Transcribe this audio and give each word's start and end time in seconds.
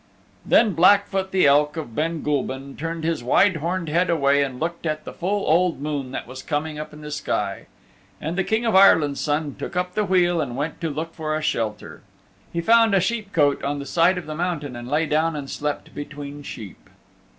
Then 0.43 0.73
Blackfoot 0.73 1.29
the 1.29 1.45
Elk 1.45 1.77
of 1.77 1.93
Ben 1.93 2.23
Gulban 2.23 2.75
turned 2.75 3.03
his 3.03 3.23
wide 3.23 3.57
horned 3.57 3.87
head 3.87 4.09
away 4.09 4.41
and 4.41 4.59
looked 4.59 4.87
at 4.87 5.05
the 5.05 5.13
full 5.13 5.45
old 5.45 5.79
moon 5.79 6.09
that 6.09 6.25
was 6.25 6.41
coming 6.41 6.79
up 6.79 6.91
in 6.91 7.01
the 7.01 7.11
sky. 7.11 7.67
And 8.19 8.35
the 8.35 8.43
King 8.43 8.65
of 8.65 8.73
Ireland's 8.75 9.19
Son 9.19 9.53
took 9.59 9.75
up 9.75 9.93
the 9.93 10.03
wheel 10.03 10.41
and 10.41 10.57
went 10.57 10.81
to 10.81 10.89
look 10.89 11.13
for 11.13 11.35
a 11.35 11.41
shelter. 11.43 12.01
He 12.51 12.61
found 12.61 12.95
a 12.95 12.99
sheep 12.99 13.31
cote 13.31 13.63
on 13.63 13.77
the 13.77 13.85
side 13.85 14.17
of 14.17 14.25
the 14.25 14.33
mountain 14.33 14.75
and 14.75 14.89
lay 14.89 15.05
down 15.05 15.35
and 15.35 15.47
slept 15.47 15.93
between 15.93 16.41
sheep. 16.41 16.89